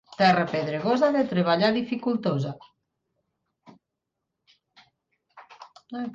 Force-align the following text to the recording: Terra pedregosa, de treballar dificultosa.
Terra 0.19 0.45
pedregosa, 0.53 1.09
de 1.15 1.23
treballar 1.33 1.71
dificultosa. 1.75 2.51